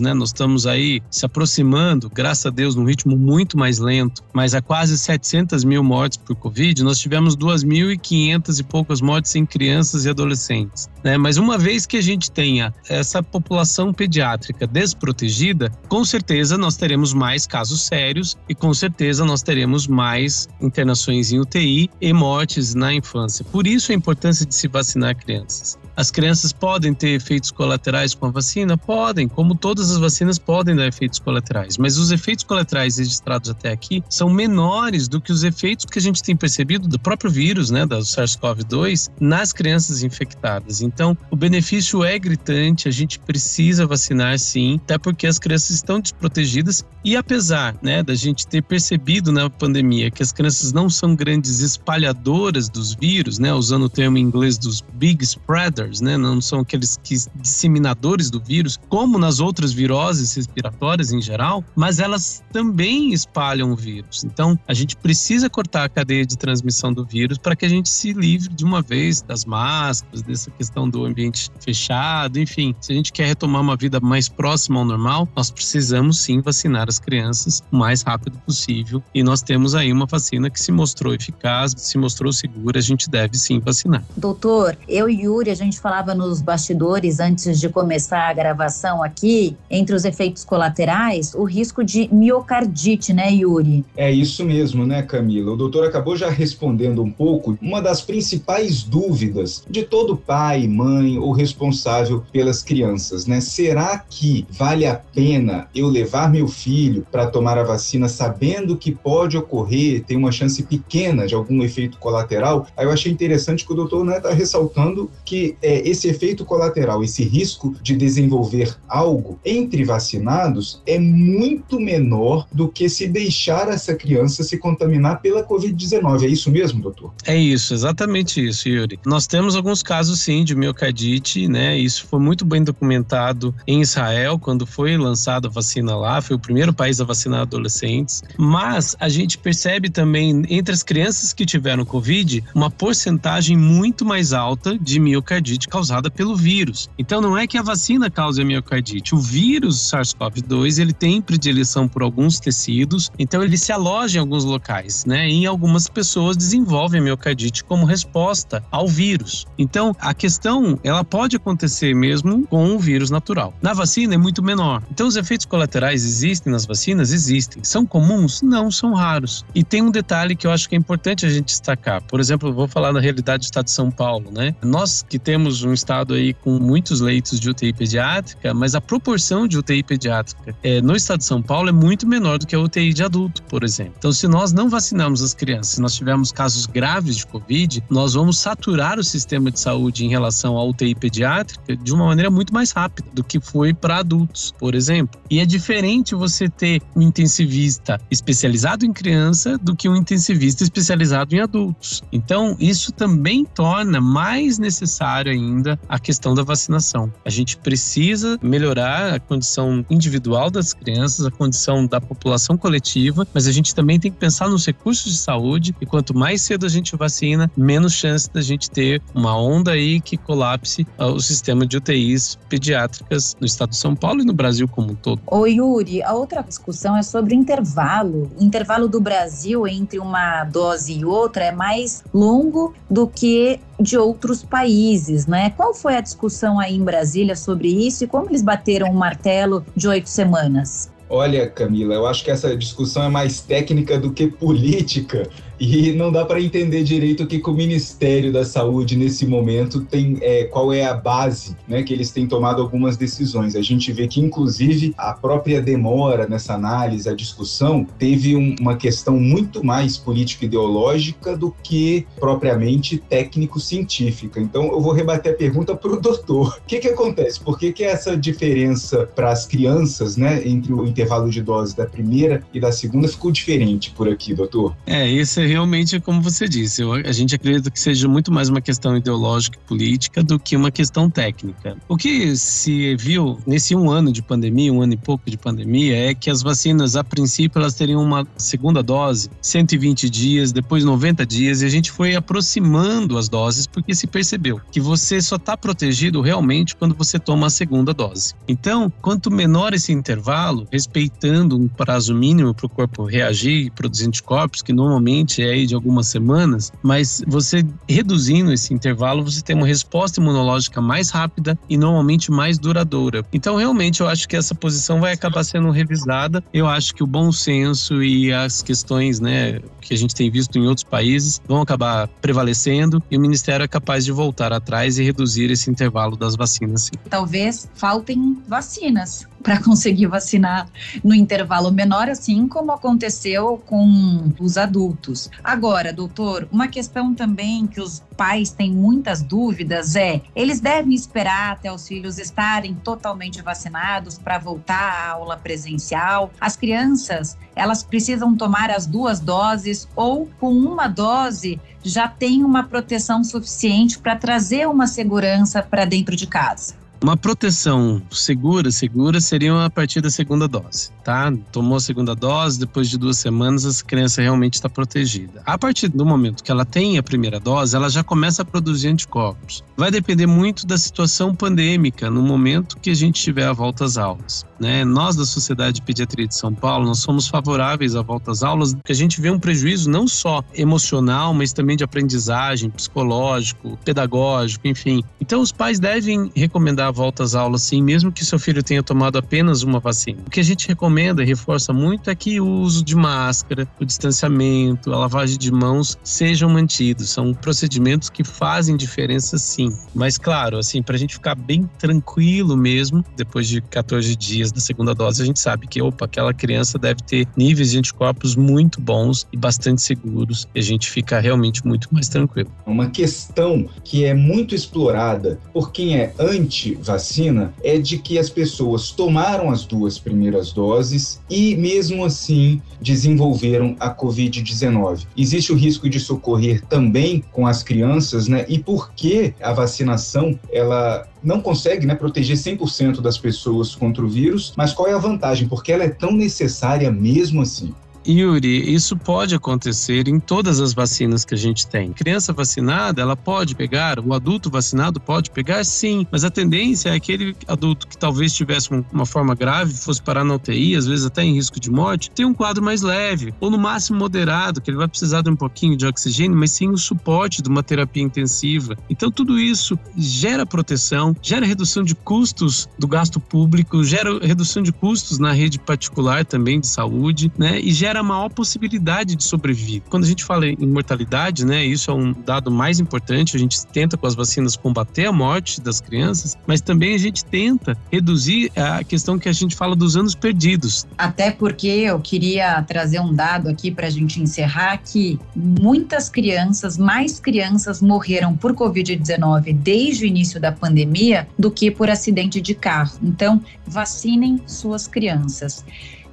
né? 0.00 0.14
Nós 0.14 0.30
estamos 0.30 0.66
aí 0.66 1.00
se 1.10 1.24
aproximando, 1.24 2.10
graças 2.10 2.46
a 2.46 2.50
Deus, 2.50 2.74
num 2.74 2.84
ritmo 2.84 3.16
muito 3.16 3.58
mais 3.58 3.78
lento, 3.78 4.22
mas 4.32 4.54
há 4.54 4.62
quase 4.62 4.98
700 4.98 5.64
mil 5.64 5.82
mortes 5.82 6.18
por 6.18 6.34
Covid, 6.36 6.82
nós 6.82 6.98
tivemos 6.98 7.36
2.500 7.36 8.60
e 8.60 8.62
poucas 8.62 9.00
mortes 9.00 9.34
em 9.34 9.44
crianças 9.44 10.04
e 10.04 10.10
adolescentes. 10.10 10.88
Né? 11.02 11.16
Mas 11.16 11.36
uma 11.36 11.58
vez 11.58 11.86
que 11.86 11.96
a 11.96 12.02
gente 12.02 12.30
tenha 12.30 12.72
essa 12.88 13.22
população 13.22 13.92
pediátrica 13.92 14.66
desprotegida, 14.66 15.70
com 15.88 16.04
certeza 16.04 16.56
nós 16.56 16.76
teremos 16.76 17.12
mais 17.12 17.46
casos 17.46 17.82
sérios 17.82 18.36
e 18.48 18.54
com 18.54 18.72
certeza 18.72 19.24
nós 19.24 19.42
teremos 19.42 19.86
mais 19.86 20.48
internações 20.60 21.32
em 21.32 21.40
UTI 21.40 21.90
e 22.00 22.12
mortes 22.12 22.74
na 22.74 22.92
infância. 22.92 23.44
Por 23.44 23.66
isso 23.66 23.92
a 23.92 23.94
importância 23.94 24.46
de 24.46 24.54
se 24.54 24.68
vacinar 24.68 25.16
crianças. 25.16 25.78
As 25.96 26.10
crianças 26.10 26.52
podem 26.52 26.94
ter 26.94 27.10
efeitos 27.10 27.50
colaterais 27.50 28.14
com 28.14 28.26
a 28.26 28.30
vacina? 28.30 28.78
Podem, 28.78 29.28
como 29.28 29.54
todas 29.54 29.90
as 29.90 29.98
vacinas 29.98 30.38
podem 30.38 30.74
dar 30.74 30.86
efeitos 30.86 31.18
colaterais, 31.18 31.76
mas 31.76 31.98
os 31.98 32.10
efeitos 32.10 32.44
colaterais 32.44 32.96
registrados 32.96 33.50
até 33.50 33.70
aqui 33.70 34.02
são 34.08 34.30
menores 34.30 35.06
do 35.06 35.20
que 35.20 35.32
os 35.32 35.44
efeitos 35.44 35.84
que 35.84 35.98
a 35.98 36.02
gente 36.02 36.22
tem 36.22 36.34
percebido 36.36 36.88
do 36.88 36.98
próprio 36.98 37.30
vírus, 37.30 37.70
né, 37.70 37.84
da 37.84 37.98
SARS-CoV-2, 37.98 39.10
nas 39.20 39.52
crianças 39.52 40.02
infectadas. 40.02 40.80
Então, 40.80 41.16
o 41.30 41.36
benefício 41.36 42.02
é 42.04 42.18
gritante, 42.18 42.88
a 42.88 42.92
gente 42.92 43.18
precisa 43.18 43.86
vacinar 43.86 44.38
sim, 44.38 44.80
até 44.82 44.96
porque 44.96 45.26
as 45.26 45.38
crianças 45.38 45.70
estão 45.70 46.00
desprotegidas 46.00 46.84
e 47.04 47.16
apesar, 47.16 47.76
né, 47.82 48.02
da 48.02 48.14
gente 48.14 48.46
ter 48.46 48.62
percebido 48.62 49.32
na 49.32 49.50
pandemia 49.50 50.10
que 50.10 50.22
as 50.22 50.32
crianças 50.32 50.72
não 50.72 50.88
são 50.88 51.14
grandes 51.14 51.60
espalhadoras 51.60 52.68
dos 52.68 52.94
vírus, 52.94 53.38
né, 53.38 53.52
usando 53.52 53.84
o 53.84 53.88
termo 53.88 54.16
em 54.18 54.22
inglês 54.22 54.56
dos 54.56 54.82
big 54.94 55.22
spreaders, 55.24 55.81
vectors, 55.82 56.00
né? 56.00 56.16
Não 56.16 56.40
são 56.40 56.60
aqueles 56.60 56.96
que, 57.02 57.16
disseminadores 57.36 58.30
do 58.30 58.40
vírus, 58.40 58.78
como 58.88 59.18
nas 59.18 59.40
outras 59.40 59.72
viroses 59.72 60.34
respiratórias 60.34 61.12
em 61.12 61.20
geral, 61.20 61.64
mas 61.74 61.98
elas 61.98 62.42
também 62.52 63.12
espalham 63.12 63.72
o 63.72 63.76
vírus. 63.76 64.24
Então, 64.24 64.58
a 64.66 64.74
gente 64.74 64.96
precisa 64.96 65.50
cortar 65.50 65.84
a 65.84 65.88
cadeia 65.88 66.24
de 66.24 66.36
transmissão 66.36 66.92
do 66.92 67.04
vírus 67.04 67.38
para 67.38 67.56
que 67.56 67.64
a 67.64 67.68
gente 67.68 67.88
se 67.88 68.12
livre 68.12 68.54
de 68.54 68.64
uma 68.64 68.82
vez 68.82 69.22
das 69.22 69.44
máscaras, 69.44 70.22
dessa 70.22 70.50
questão 70.50 70.88
do 70.88 71.04
ambiente 71.04 71.50
fechado, 71.60 72.38
enfim. 72.38 72.74
Se 72.80 72.92
a 72.92 72.94
gente 72.94 73.12
quer 73.12 73.26
retomar 73.26 73.62
uma 73.62 73.76
vida 73.76 74.00
mais 74.00 74.28
próxima 74.28 74.78
ao 74.78 74.84
normal, 74.84 75.28
nós 75.36 75.50
precisamos 75.50 76.20
sim 76.20 76.40
vacinar 76.40 76.86
as 76.88 76.98
crianças 76.98 77.62
o 77.70 77.76
mais 77.76 78.02
rápido 78.02 78.38
possível. 78.38 79.02
E 79.14 79.22
nós 79.22 79.42
temos 79.42 79.74
aí 79.74 79.92
uma 79.92 80.06
vacina 80.06 80.50
que 80.50 80.60
se 80.60 80.72
mostrou 80.72 81.14
eficaz, 81.14 81.74
se 81.76 81.98
mostrou 81.98 82.32
segura, 82.32 82.78
a 82.78 82.82
gente 82.82 83.08
deve 83.08 83.36
sim 83.36 83.58
vacinar. 83.58 84.04
Doutor, 84.16 84.76
eu 84.88 85.08
e 85.08 85.22
Yuri, 85.22 85.50
a 85.50 85.54
gente 85.54 85.71
gente 85.72 85.80
falava 85.80 86.14
nos 86.14 86.42
bastidores 86.42 87.18
antes 87.18 87.58
de 87.58 87.66
começar 87.70 88.28
a 88.28 88.32
gravação 88.34 89.02
aqui, 89.02 89.56
entre 89.70 89.94
os 89.94 90.04
efeitos 90.04 90.44
colaterais, 90.44 91.34
o 91.34 91.44
risco 91.44 91.82
de 91.82 92.10
miocardite, 92.12 93.14
né, 93.14 93.32
Yuri? 93.32 93.82
É 93.96 94.10
isso 94.10 94.44
mesmo, 94.44 94.84
né, 94.84 95.02
Camila? 95.02 95.52
O 95.52 95.56
doutor 95.56 95.86
acabou 95.86 96.14
já 96.14 96.28
respondendo 96.28 97.02
um 97.02 97.10
pouco 97.10 97.56
uma 97.62 97.80
das 97.80 98.02
principais 98.02 98.82
dúvidas 98.82 99.64
de 99.68 99.82
todo 99.82 100.14
pai, 100.14 100.68
mãe 100.68 101.18
ou 101.18 101.32
responsável 101.32 102.22
pelas 102.30 102.62
crianças, 102.62 103.24
né? 103.24 103.40
Será 103.40 103.96
que 103.98 104.46
vale 104.50 104.84
a 104.84 104.94
pena 104.94 105.68
eu 105.74 105.88
levar 105.88 106.30
meu 106.30 106.46
filho 106.48 107.06
para 107.10 107.26
tomar 107.26 107.56
a 107.56 107.64
vacina 107.64 108.08
sabendo 108.08 108.76
que 108.76 108.92
pode 108.92 109.38
ocorrer, 109.38 110.04
tem 110.04 110.18
uma 110.18 110.32
chance 110.32 110.62
pequena 110.64 111.26
de 111.26 111.34
algum 111.34 111.62
efeito 111.62 111.96
colateral? 111.96 112.66
Aí 112.76 112.84
eu 112.84 112.90
achei 112.90 113.10
interessante 113.10 113.64
que 113.64 113.72
o 113.72 113.76
doutor 113.76 114.06
está 114.06 114.28
né, 114.28 114.34
ressaltando 114.34 115.10
que 115.24 115.56
é, 115.62 115.88
esse 115.88 116.08
efeito 116.08 116.44
colateral, 116.44 117.02
esse 117.02 117.22
risco 117.24 117.74
de 117.82 117.96
desenvolver 117.96 118.76
algo 118.88 119.38
entre 119.44 119.84
vacinados 119.84 120.82
é 120.86 120.98
muito 120.98 121.80
menor 121.80 122.46
do 122.52 122.68
que 122.68 122.88
se 122.88 123.06
deixar 123.06 123.68
essa 123.68 123.94
criança 123.94 124.42
se 124.42 124.58
contaminar 124.58 125.20
pela 125.20 125.46
Covid-19. 125.46 126.24
É 126.24 126.26
isso 126.26 126.50
mesmo, 126.50 126.82
doutor? 126.82 127.12
É 127.24 127.36
isso, 127.36 127.72
exatamente 127.72 128.44
isso, 128.44 128.68
Yuri. 128.68 128.98
Nós 129.06 129.26
temos 129.26 129.54
alguns 129.54 129.82
casos, 129.82 130.20
sim, 130.20 130.44
de 130.44 130.54
miocardite, 130.54 131.48
né? 131.48 131.78
Isso 131.78 132.06
foi 132.06 132.18
muito 132.18 132.44
bem 132.44 132.62
documentado 132.62 133.54
em 133.66 133.80
Israel, 133.80 134.38
quando 134.38 134.66
foi 134.66 134.96
lançada 134.96 135.48
a 135.48 135.50
vacina 135.50 135.96
lá, 135.96 136.20
foi 136.20 136.36
o 136.36 136.38
primeiro 136.38 136.72
país 136.72 137.00
a 137.00 137.04
vacinar 137.04 137.42
adolescentes. 137.42 138.22
Mas 138.36 138.96
a 138.98 139.08
gente 139.08 139.38
percebe 139.38 139.90
também, 139.90 140.42
entre 140.48 140.74
as 140.74 140.82
crianças 140.82 141.32
que 141.32 141.46
tiveram 141.46 141.84
Covid, 141.84 142.42
uma 142.54 142.70
porcentagem 142.70 143.56
muito 143.56 144.04
mais 144.04 144.32
alta 144.32 144.78
de 144.78 144.98
miocardite 144.98 145.51
miocardite 145.52 145.68
causada 145.68 146.10
pelo 146.10 146.36
vírus. 146.36 146.88
Então 146.98 147.20
não 147.20 147.36
é 147.36 147.46
que 147.46 147.58
a 147.58 147.62
vacina 147.62 148.10
cause 148.10 148.40
a 148.40 148.44
miocardite. 148.44 149.14
O 149.14 149.18
vírus 149.18 149.90
SARS-CoV-2 149.90 150.80
ele 150.80 150.92
tem 150.92 151.20
predileção 151.20 151.86
por 151.88 152.02
alguns 152.02 152.40
tecidos, 152.40 153.10
então 153.18 153.42
ele 153.42 153.56
se 153.56 153.72
aloja 153.72 154.18
em 154.18 154.20
alguns 154.20 154.44
locais, 154.44 155.04
né? 155.04 155.28
E 155.28 155.46
algumas 155.46 155.88
pessoas 155.88 156.36
desenvolvem 156.36 157.00
miocardite 157.00 157.64
como 157.64 157.84
resposta 157.84 158.64
ao 158.70 158.88
vírus. 158.88 159.46
Então 159.58 159.94
a 160.00 160.14
questão 160.14 160.78
ela 160.82 161.04
pode 161.04 161.36
acontecer 161.36 161.94
mesmo 161.94 162.46
com 162.46 162.74
o 162.74 162.78
vírus 162.78 163.10
natural. 163.10 163.54
Na 163.60 163.72
vacina 163.72 164.14
é 164.14 164.18
muito 164.18 164.42
menor. 164.42 164.82
Então 164.90 165.06
os 165.06 165.16
efeitos 165.16 165.46
colaterais 165.46 166.04
existem 166.04 166.52
nas 166.52 166.64
vacinas? 166.64 167.12
Existem. 167.12 167.62
São 167.64 167.84
comuns? 167.84 168.42
Não, 168.42 168.70
são 168.70 168.94
raros. 168.94 169.44
E 169.54 169.62
tem 169.62 169.82
um 169.82 169.90
detalhe 169.90 170.34
que 170.34 170.46
eu 170.46 170.50
acho 170.50 170.68
que 170.68 170.74
é 170.74 170.78
importante 170.78 171.26
a 171.26 171.30
gente 171.30 171.46
destacar. 171.46 172.02
Por 172.02 172.20
exemplo, 172.20 172.52
vou 172.52 172.68
falar 172.68 172.92
na 172.92 173.00
realidade 173.00 173.42
do 173.42 173.44
estado 173.44 173.66
de 173.66 173.72
São 173.72 173.90
Paulo, 173.90 174.30
né? 174.30 174.54
Nós 174.62 175.02
que 175.02 175.18
temos 175.18 175.41
temos 175.42 175.64
um 175.64 175.72
estado 175.72 176.14
aí 176.14 176.32
com 176.32 176.60
muitos 176.60 177.00
leitos 177.00 177.40
de 177.40 177.50
UTI 177.50 177.72
pediátrica, 177.72 178.54
mas 178.54 178.76
a 178.76 178.80
proporção 178.80 179.48
de 179.48 179.58
UTI 179.58 179.82
pediátrica 179.82 180.54
é, 180.62 180.80
no 180.80 180.94
estado 180.94 181.18
de 181.18 181.24
São 181.24 181.42
Paulo 181.42 181.68
é 181.68 181.72
muito 181.72 182.06
menor 182.06 182.38
do 182.38 182.46
que 182.46 182.54
a 182.54 182.60
UTI 182.60 182.92
de 182.92 183.02
adulto, 183.02 183.42
por 183.44 183.64
exemplo. 183.64 183.94
Então, 183.98 184.12
se 184.12 184.28
nós 184.28 184.52
não 184.52 184.68
vacinamos 184.68 185.20
as 185.20 185.34
crianças, 185.34 185.74
se 185.74 185.80
nós 185.80 185.96
tivermos 185.96 186.30
casos 186.30 186.66
graves 186.66 187.16
de 187.16 187.26
Covid, 187.26 187.82
nós 187.90 188.14
vamos 188.14 188.38
saturar 188.38 189.00
o 189.00 189.02
sistema 189.04 189.50
de 189.50 189.58
saúde 189.58 190.04
em 190.04 190.08
relação 190.10 190.56
à 190.56 190.64
UTI 190.64 190.94
pediátrica 190.94 191.76
de 191.76 191.92
uma 191.92 192.06
maneira 192.06 192.30
muito 192.30 192.54
mais 192.54 192.70
rápida 192.70 193.08
do 193.12 193.24
que 193.24 193.40
foi 193.40 193.74
para 193.74 193.96
adultos, 193.96 194.54
por 194.60 194.76
exemplo. 194.76 195.20
E 195.28 195.40
é 195.40 195.44
diferente 195.44 196.14
você 196.14 196.48
ter 196.48 196.80
um 196.94 197.02
intensivista 197.02 198.00
especializado 198.08 198.86
em 198.86 198.92
criança 198.92 199.58
do 199.58 199.74
que 199.74 199.88
um 199.88 199.96
intensivista 199.96 200.62
especializado 200.62 201.34
em 201.34 201.40
adultos. 201.40 202.00
Então, 202.12 202.56
isso 202.60 202.92
também 202.92 203.44
torna 203.44 204.00
mais 204.00 204.58
necessário 204.58 205.31
ainda 205.32 205.78
a 205.88 205.98
questão 205.98 206.34
da 206.34 206.42
vacinação. 206.42 207.12
A 207.24 207.30
gente 207.30 207.56
precisa 207.56 208.38
melhorar 208.42 209.14
a 209.14 209.20
condição 209.20 209.84
individual 209.90 210.50
das 210.50 210.72
crianças, 210.72 211.26
a 211.26 211.30
condição 211.30 211.86
da 211.86 212.00
população 212.00 212.56
coletiva, 212.56 213.26
mas 213.32 213.46
a 213.46 213.52
gente 213.52 213.74
também 213.74 213.98
tem 213.98 214.10
que 214.10 214.18
pensar 214.18 214.48
nos 214.48 214.66
recursos 214.66 215.12
de 215.12 215.18
saúde 215.18 215.74
e 215.80 215.86
quanto 215.86 216.16
mais 216.16 216.42
cedo 216.42 216.66
a 216.66 216.68
gente 216.68 216.96
vacina, 216.96 217.50
menos 217.56 217.92
chance 217.92 218.30
da 218.32 218.40
gente 218.40 218.70
ter 218.70 219.02
uma 219.14 219.36
onda 219.36 219.72
aí 219.72 220.00
que 220.00 220.16
colapse 220.16 220.86
uh, 220.98 221.06
o 221.06 221.20
sistema 221.20 221.66
de 221.66 221.76
UTIs 221.76 222.38
pediátricas 222.48 223.36
no 223.40 223.46
estado 223.46 223.70
de 223.70 223.76
São 223.76 223.94
Paulo 223.94 224.22
e 224.22 224.24
no 224.24 224.32
Brasil 224.32 224.68
como 224.68 224.92
um 224.92 224.94
todo. 224.94 225.20
Ô 225.26 225.46
Yuri, 225.46 226.02
a 226.02 226.12
outra 226.12 226.42
discussão 226.42 226.96
é 226.96 227.02
sobre 227.02 227.34
intervalo. 227.34 228.30
O 228.38 228.44
intervalo 228.44 228.88
do 228.88 229.00
Brasil 229.00 229.66
entre 229.66 229.98
uma 229.98 230.44
dose 230.44 230.92
e 230.92 231.04
outra 231.04 231.44
é 231.44 231.52
mais 231.52 232.04
longo 232.12 232.74
do 232.90 233.06
que 233.06 233.60
de 233.82 233.98
outros 233.98 234.44
países, 234.44 235.26
né? 235.26 235.50
Qual 235.50 235.74
foi 235.74 235.96
a 235.96 236.00
discussão 236.00 236.60
aí 236.60 236.76
em 236.76 236.84
Brasília 236.84 237.34
sobre 237.34 237.68
isso 237.68 238.04
e 238.04 238.06
como 238.06 238.28
eles 238.28 238.42
bateram 238.42 238.90
o 238.90 238.94
martelo 238.94 239.64
de 239.74 239.88
oito 239.88 240.08
semanas? 240.08 240.91
Olha, 241.14 241.46
Camila, 241.46 241.92
eu 241.92 242.06
acho 242.06 242.24
que 242.24 242.30
essa 242.30 242.56
discussão 242.56 243.02
é 243.02 243.08
mais 243.10 243.38
técnica 243.38 243.98
do 243.98 244.14
que 244.14 244.28
política. 244.28 245.28
E 245.64 245.92
não 245.92 246.10
dá 246.10 246.24
para 246.24 246.40
entender 246.40 246.82
direito 246.82 247.22
o 247.22 247.26
que, 247.26 247.38
que, 247.38 247.48
o 247.48 247.52
Ministério 247.52 248.32
da 248.32 248.44
Saúde, 248.44 248.96
nesse 248.96 249.24
momento, 249.24 249.82
tem, 249.82 250.18
é, 250.20 250.42
qual 250.44 250.72
é 250.72 250.84
a 250.84 250.92
base 250.92 251.56
né, 251.68 251.84
que 251.84 251.92
eles 251.92 252.10
têm 252.10 252.26
tomado 252.26 252.60
algumas 252.60 252.96
decisões. 252.96 253.54
A 253.54 253.62
gente 253.62 253.92
vê 253.92 254.08
que, 254.08 254.20
inclusive, 254.20 254.92
a 254.98 255.12
própria 255.12 255.62
demora 255.62 256.26
nessa 256.26 256.54
análise, 256.54 257.08
a 257.08 257.14
discussão, 257.14 257.86
teve 257.96 258.34
um, 258.34 258.56
uma 258.58 258.76
questão 258.76 259.20
muito 259.20 259.64
mais 259.64 259.96
político-ideológica 259.96 261.36
do 261.36 261.54
que 261.62 262.08
propriamente 262.18 262.98
técnico-científica. 262.98 264.40
Então, 264.40 264.64
eu 264.64 264.80
vou 264.80 264.92
rebater 264.92 265.32
a 265.32 265.36
pergunta 265.36 265.76
para 265.76 265.92
o 265.92 266.00
doutor. 266.00 266.58
O 266.58 266.66
que, 266.66 266.80
que 266.80 266.88
acontece? 266.88 267.38
Por 267.38 267.56
que, 267.56 267.72
que 267.72 267.84
essa 267.84 268.16
diferença 268.16 269.08
para 269.14 269.30
as 269.30 269.46
crianças, 269.46 270.16
né, 270.16 270.42
entre 270.44 270.72
o 270.72 270.84
intervalo 271.02 271.28
de 271.28 271.42
dose 271.42 271.76
da 271.76 271.84
primeira 271.84 272.42
e 272.54 272.60
da 272.60 272.70
segunda, 272.70 273.08
ficou 273.08 273.30
diferente 273.30 273.90
por 273.90 274.08
aqui, 274.08 274.34
doutor? 274.34 274.76
É, 274.86 275.06
isso 275.08 275.40
é 275.40 275.46
realmente, 275.46 275.98
como 276.00 276.22
você 276.22 276.48
disse, 276.48 276.82
eu, 276.82 276.92
a 276.92 277.12
gente 277.12 277.34
acredita 277.34 277.70
que 277.70 277.80
seja 277.80 278.08
muito 278.08 278.32
mais 278.32 278.48
uma 278.48 278.60
questão 278.60 278.96
ideológica 278.96 279.58
e 279.58 279.68
política 279.68 280.22
do 280.22 280.38
que 280.38 280.56
uma 280.56 280.70
questão 280.70 281.10
técnica. 281.10 281.76
O 281.88 281.96
que 281.96 282.36
se 282.36 282.94
viu 282.96 283.38
nesse 283.46 283.74
um 283.74 283.90
ano 283.90 284.12
de 284.12 284.22
pandemia, 284.22 284.72
um 284.72 284.80
ano 284.80 284.94
e 284.94 284.96
pouco 284.96 285.28
de 285.28 285.36
pandemia, 285.36 286.10
é 286.10 286.14
que 286.14 286.30
as 286.30 286.42
vacinas, 286.42 286.94
a 286.94 287.02
princípio, 287.02 287.58
elas 287.58 287.74
teriam 287.74 288.02
uma 288.02 288.26
segunda 288.36 288.82
dose, 288.82 289.28
120 289.40 290.08
dias, 290.08 290.52
depois 290.52 290.84
90 290.84 291.26
dias, 291.26 291.62
e 291.62 291.66
a 291.66 291.68
gente 291.68 291.90
foi 291.90 292.14
aproximando 292.14 293.18
as 293.18 293.28
doses 293.28 293.66
porque 293.66 293.94
se 293.94 294.06
percebeu 294.06 294.60
que 294.70 294.80
você 294.80 295.20
só 295.20 295.36
está 295.36 295.56
protegido 295.56 296.20
realmente 296.20 296.76
quando 296.76 296.94
você 296.94 297.18
toma 297.18 297.48
a 297.48 297.50
segunda 297.50 297.92
dose. 297.92 298.34
Então, 298.46 298.92
quanto 299.00 299.30
menor 299.30 299.74
esse 299.74 299.92
intervalo, 299.92 300.66
respeitando 300.92 301.56
um 301.56 301.68
prazo 301.68 302.14
mínimo 302.14 302.54
para 302.54 302.66
o 302.66 302.68
corpo 302.68 303.04
reagir 303.04 303.66
e 303.66 303.70
produzir 303.70 304.06
anticorpos, 304.06 304.60
que 304.60 304.72
normalmente 304.72 305.42
aí 305.42 305.66
de 305.66 305.74
algumas 305.74 306.08
semanas, 306.08 306.70
mas 306.82 307.22
você 307.26 307.64
reduzindo 307.88 308.52
esse 308.52 308.74
intervalo, 308.74 309.24
você 309.24 309.40
tem 309.42 309.56
uma 309.56 309.66
resposta 309.66 310.20
imunológica 310.20 310.80
mais 310.80 311.10
rápida 311.10 311.58
e 311.68 311.76
normalmente 311.76 312.30
mais 312.30 312.58
duradoura. 312.58 313.24
Então, 313.32 313.56
realmente, 313.56 314.00
eu 314.00 314.08
acho 314.08 314.28
que 314.28 314.36
essa 314.36 314.54
posição 314.54 315.00
vai 315.00 315.12
acabar 315.12 315.44
sendo 315.44 315.70
revisada. 315.70 316.42
Eu 316.52 316.68
acho 316.68 316.94
que 316.94 317.02
o 317.02 317.06
bom 317.06 317.32
senso 317.32 318.02
e 318.02 318.32
as 318.32 318.62
questões, 318.62 319.20
né, 319.20 319.60
que 319.80 319.94
a 319.94 319.96
gente 319.96 320.14
tem 320.14 320.30
visto 320.30 320.58
em 320.58 320.66
outros 320.66 320.84
países 320.84 321.40
vão 321.46 321.62
acabar 321.62 322.06
prevalecendo 322.20 323.02
e 323.10 323.16
o 323.16 323.20
Ministério 323.20 323.64
é 323.64 323.68
capaz 323.68 324.04
de 324.04 324.12
voltar 324.12 324.52
atrás 324.52 324.98
e 324.98 325.02
reduzir 325.02 325.50
esse 325.50 325.70
intervalo 325.70 326.16
das 326.16 326.36
vacinas. 326.36 326.84
Sim. 326.84 326.92
Talvez 327.08 327.68
faltem 327.74 328.42
vacinas 328.46 329.26
para 329.42 329.60
conseguir 329.62 330.06
vacinar 330.06 330.68
no 331.02 331.14
intervalo 331.14 331.70
menor, 331.70 332.08
assim 332.08 332.46
como 332.48 332.72
aconteceu 332.72 333.62
com 333.66 334.32
os 334.38 334.56
adultos. 334.56 335.30
Agora, 335.42 335.92
doutor, 335.92 336.48
uma 336.50 336.68
questão 336.68 337.14
também 337.14 337.66
que 337.66 337.80
os 337.80 338.02
pais 338.16 338.50
têm 338.50 338.70
muitas 338.70 339.22
dúvidas 339.22 339.96
é: 339.96 340.22
eles 340.34 340.60
devem 340.60 340.94
esperar 340.94 341.52
até 341.52 341.72
os 341.72 341.86
filhos 341.86 342.18
estarem 342.18 342.74
totalmente 342.74 343.42
vacinados 343.42 344.18
para 344.18 344.38
voltar 344.38 344.74
à 344.74 345.10
aula 345.10 345.36
presencial? 345.36 346.30
As 346.40 346.56
crianças, 346.56 347.36
elas 347.54 347.82
precisam 347.82 348.36
tomar 348.36 348.70
as 348.70 348.86
duas 348.86 349.20
doses 349.20 349.88
ou 349.96 350.28
com 350.38 350.52
uma 350.52 350.88
dose 350.88 351.60
já 351.84 352.06
tem 352.06 352.44
uma 352.44 352.62
proteção 352.62 353.24
suficiente 353.24 353.98
para 353.98 354.16
trazer 354.16 354.68
uma 354.68 354.86
segurança 354.86 355.62
para 355.62 355.84
dentro 355.84 356.14
de 356.14 356.26
casa? 356.26 356.81
Uma 357.02 357.16
proteção 357.16 358.00
segura, 358.12 358.70
segura, 358.70 359.20
seria 359.20 359.64
a 359.64 359.68
partir 359.68 360.00
da 360.00 360.08
segunda 360.08 360.46
dose, 360.46 360.92
tá? 361.02 361.32
Tomou 361.50 361.76
a 361.76 361.80
segunda 361.80 362.14
dose, 362.14 362.60
depois 362.60 362.88
de 362.88 362.96
duas 362.96 363.18
semanas, 363.18 363.64
essa 363.64 363.84
criança 363.84 364.22
realmente 364.22 364.54
está 364.54 364.68
protegida. 364.68 365.42
A 365.44 365.58
partir 365.58 365.88
do 365.88 366.06
momento 366.06 366.44
que 366.44 366.52
ela 366.52 366.64
tem 366.64 366.98
a 366.98 367.02
primeira 367.02 367.40
dose, 367.40 367.74
ela 367.74 367.90
já 367.90 368.04
começa 368.04 368.42
a 368.42 368.44
produzir 368.44 368.86
anticorpos. 368.86 369.64
Vai 369.76 369.90
depender 369.90 370.28
muito 370.28 370.64
da 370.64 370.78
situação 370.78 371.34
pandêmica 371.34 372.08
no 372.08 372.22
momento 372.22 372.78
que 372.78 372.90
a 372.90 372.94
gente 372.94 373.20
tiver 373.20 373.46
a 373.46 373.52
volta 373.52 373.84
às 373.84 373.96
aulas. 373.96 374.46
Né? 374.62 374.84
Nós 374.84 375.16
da 375.16 375.24
Sociedade 375.24 375.80
de 375.80 375.82
Pediatria 375.82 376.28
de 376.28 376.36
São 376.36 376.54
Paulo, 376.54 376.86
nós 376.86 377.00
somos 377.00 377.26
favoráveis 377.26 377.96
à 377.96 378.02
volta 378.02 378.30
às 378.30 378.44
aulas, 378.44 378.72
porque 378.74 378.92
a 378.92 378.94
gente 378.94 379.20
vê 379.20 379.28
um 379.28 379.38
prejuízo 379.38 379.90
não 379.90 380.06
só 380.06 380.40
emocional, 380.54 381.34
mas 381.34 381.52
também 381.52 381.76
de 381.76 381.82
aprendizagem, 381.82 382.70
psicológico, 382.70 383.76
pedagógico, 383.84 384.68
enfim. 384.68 385.02
Então 385.20 385.40
os 385.40 385.50
pais 385.50 385.80
devem 385.80 386.30
recomendar 386.36 386.86
a 386.86 386.90
volta 386.92 387.24
às 387.24 387.34
aulas 387.34 387.62
sim, 387.62 387.82
mesmo 387.82 388.12
que 388.12 388.24
seu 388.24 388.38
filho 388.38 388.62
tenha 388.62 388.84
tomado 388.84 389.18
apenas 389.18 389.64
uma 389.64 389.80
vacina. 389.80 390.22
O 390.24 390.30
que 390.30 390.38
a 390.38 390.44
gente 390.44 390.68
recomenda 390.68 391.24
e 391.24 391.26
reforça 391.26 391.72
muito 391.72 392.08
é 392.08 392.14
que 392.14 392.40
o 392.40 392.46
uso 392.46 392.84
de 392.84 392.94
máscara, 392.94 393.66
o 393.80 393.84
distanciamento, 393.84 394.92
a 394.92 394.96
lavagem 394.96 395.36
de 395.38 395.50
mãos 395.50 395.98
sejam 396.04 396.48
mantidos. 396.48 397.10
São 397.10 397.34
procedimentos 397.34 398.08
que 398.08 398.22
fazem 398.22 398.76
diferença 398.76 399.38
sim. 399.38 399.76
Mas 399.92 400.16
claro, 400.16 400.56
assim, 400.56 400.80
para 400.80 400.94
a 400.94 400.98
gente 400.98 401.14
ficar 401.14 401.34
bem 401.34 401.68
tranquilo 401.78 402.56
mesmo, 402.56 403.04
depois 403.16 403.48
de 403.48 403.60
14 403.60 404.14
dias 404.14 404.51
da 404.52 404.60
segunda 404.60 404.94
dose, 404.94 405.22
a 405.22 405.24
gente 405.24 405.40
sabe 405.40 405.66
que, 405.66 405.80
opa, 405.80 406.04
aquela 406.04 406.32
criança 406.32 406.78
deve 406.78 407.02
ter 407.02 407.26
níveis 407.36 407.70
de 407.70 407.78
anticorpos 407.78 408.36
muito 408.36 408.80
bons 408.80 409.26
e 409.32 409.36
bastante 409.36 409.82
seguros, 409.82 410.46
e 410.54 410.58
a 410.58 410.62
gente 410.62 410.90
fica 410.90 411.18
realmente 411.18 411.66
muito 411.66 411.88
mais 411.92 412.08
tranquilo. 412.08 412.50
Uma 412.66 412.90
questão 412.90 413.68
que 413.84 414.04
é 414.04 414.14
muito 414.14 414.54
explorada 414.54 415.38
por 415.52 415.72
quem 415.72 415.96
é 415.96 416.12
anti-vacina 416.18 417.52
é 417.62 417.78
de 417.78 417.98
que 417.98 418.18
as 418.18 418.30
pessoas 418.30 418.90
tomaram 418.90 419.50
as 419.50 419.64
duas 419.64 419.98
primeiras 419.98 420.52
doses 420.52 421.20
e, 421.28 421.56
mesmo 421.56 422.04
assim, 422.04 422.60
desenvolveram 422.80 423.76
a 423.78 423.94
Covid-19. 423.94 425.06
Existe 425.16 425.52
o 425.52 425.56
risco 425.56 425.88
de 425.88 425.98
socorrer 425.98 426.62
também 426.66 427.24
com 427.32 427.46
as 427.46 427.62
crianças, 427.62 428.28
né? 428.28 428.44
E 428.48 428.58
por 428.58 428.92
que 428.92 429.34
a 429.40 429.52
vacinação 429.52 430.38
ela 430.50 431.06
não 431.22 431.40
consegue 431.40 431.86
né, 431.86 431.94
proteger 431.94 432.36
100% 432.36 433.00
das 433.00 433.16
pessoas 433.16 433.74
contra 433.74 434.04
o 434.04 434.08
vírus, 434.08 434.41
mas 434.56 434.72
qual 434.72 434.88
é 434.88 434.94
a 434.94 434.98
vantagem? 434.98 435.48
Porque 435.48 435.70
ela 435.72 435.84
é 435.84 435.88
tão 435.88 436.12
necessária 436.12 436.90
mesmo 436.90 437.42
assim. 437.42 437.74
Yuri, 438.06 438.72
isso 438.72 438.96
pode 438.96 439.34
acontecer 439.34 440.08
em 440.08 440.18
todas 440.18 440.60
as 440.60 440.72
vacinas 440.72 441.24
que 441.24 441.34
a 441.34 441.38
gente 441.38 441.66
tem. 441.66 441.92
Criança 441.92 442.32
vacinada, 442.32 443.00
ela 443.00 443.16
pode 443.16 443.54
pegar, 443.54 443.98
o 444.00 444.12
adulto 444.14 444.50
vacinado 444.50 445.00
pode 445.00 445.30
pegar, 445.30 445.64
sim, 445.64 446.06
mas 446.10 446.24
a 446.24 446.30
tendência 446.30 446.90
é 446.90 446.94
aquele 446.94 447.36
adulto 447.46 447.86
que 447.86 447.96
talvez 447.96 448.32
tivesse 448.32 448.70
uma 448.92 449.06
forma 449.06 449.34
grave, 449.34 449.74
fosse 449.74 450.02
parar 450.02 450.24
na 450.24 450.34
UTI, 450.34 450.76
às 450.76 450.86
vezes 450.86 451.06
até 451.06 451.22
em 451.22 451.34
risco 451.34 451.60
de 451.60 451.70
morte, 451.70 452.10
tem 452.10 452.26
um 452.26 452.34
quadro 452.34 452.62
mais 452.62 452.82
leve, 452.82 453.32
ou 453.40 453.50
no 453.50 453.58
máximo 453.58 453.98
moderado, 453.98 454.60
que 454.60 454.70
ele 454.70 454.78
vai 454.78 454.88
precisar 454.88 455.22
de 455.22 455.30
um 455.30 455.36
pouquinho 455.36 455.76
de 455.76 455.86
oxigênio, 455.86 456.36
mas 456.36 456.52
sim 456.52 456.68
o 456.68 456.78
suporte 456.78 457.42
de 457.42 457.48
uma 457.48 457.62
terapia 457.62 458.02
intensiva. 458.02 458.76
Então, 458.88 459.10
tudo 459.10 459.38
isso 459.38 459.78
gera 459.96 460.44
proteção, 460.44 461.14
gera 461.22 461.46
redução 461.46 461.82
de 461.82 461.94
custos 461.94 462.68
do 462.78 462.88
gasto 462.88 463.20
público, 463.20 463.84
gera 463.84 464.18
redução 464.18 464.62
de 464.62 464.72
custos 464.72 465.18
na 465.18 465.32
rede 465.32 465.58
particular 465.58 466.24
também 466.24 466.60
de 466.60 466.66
saúde, 466.66 467.30
né? 467.38 467.60
E 467.60 467.72
gera 467.72 467.91
gera 467.92 468.02
maior 468.02 468.30
possibilidade 468.30 469.14
de 469.14 469.22
sobrevivir. 469.22 469.82
Quando 469.90 470.04
a 470.04 470.06
gente 470.06 470.24
fala 470.24 470.46
em 470.46 470.66
mortalidade, 470.66 471.44
né, 471.44 471.62
isso 471.62 471.90
é 471.90 471.94
um 471.94 472.12
dado 472.12 472.50
mais 472.50 472.80
importante, 472.80 473.36
a 473.36 473.38
gente 473.38 473.66
tenta 473.66 473.98
com 473.98 474.06
as 474.06 474.14
vacinas 474.14 474.56
combater 474.56 475.06
a 475.06 475.12
morte 475.12 475.60
das 475.60 475.78
crianças, 475.78 476.36
mas 476.46 476.62
também 476.62 476.94
a 476.94 476.98
gente 476.98 477.22
tenta 477.22 477.76
reduzir 477.90 478.50
a 478.56 478.82
questão 478.82 479.18
que 479.18 479.28
a 479.28 479.32
gente 479.32 479.54
fala 479.54 479.76
dos 479.76 479.94
anos 479.94 480.14
perdidos. 480.14 480.86
Até 480.96 481.30
porque 481.30 481.66
eu 481.66 482.00
queria 482.00 482.62
trazer 482.62 482.98
um 483.00 483.12
dado 483.12 483.48
aqui 483.48 483.70
para 483.70 483.88
a 483.88 483.90
gente 483.90 484.20
encerrar 484.22 484.78
que 484.78 485.18
muitas 485.36 486.08
crianças, 486.08 486.78
mais 486.78 487.20
crianças 487.20 487.82
morreram 487.82 488.34
por 488.34 488.54
Covid-19 488.54 489.54
desde 489.54 490.04
o 490.04 490.06
início 490.06 490.40
da 490.40 490.50
pandemia 490.50 491.28
do 491.38 491.50
que 491.50 491.70
por 491.70 491.90
acidente 491.90 492.40
de 492.40 492.54
carro. 492.54 492.98
Então, 493.02 493.42
vacinem 493.66 494.40
suas 494.46 494.86
crianças. 494.86 495.62